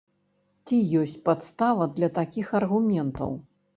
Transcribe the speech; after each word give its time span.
Ці 0.69 0.77
ёсць 1.01 1.13
падстава 1.29 1.89
для 1.99 2.09
такіх 2.19 2.47
аргументаў? 2.61 3.31